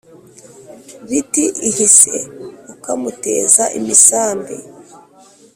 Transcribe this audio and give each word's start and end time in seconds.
Biti 1.09 1.45
ihi 1.69 1.87
se, 1.97 2.15
ukamuteza 2.73 3.63
imisambi 3.77 4.55